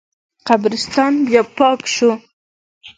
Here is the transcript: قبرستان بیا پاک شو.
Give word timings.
قبرستان 0.47 1.13
بیا 1.25 1.41
پاک 1.57 1.79
شو. 1.95 2.11